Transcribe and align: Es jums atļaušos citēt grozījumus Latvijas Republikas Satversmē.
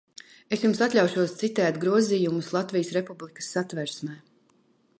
Es 0.55 0.61
jums 0.65 0.79
atļaušos 0.85 1.35
citēt 1.41 1.77
grozījumus 1.83 2.49
Latvijas 2.57 2.89
Republikas 2.97 3.51
Satversmē. 3.57 4.17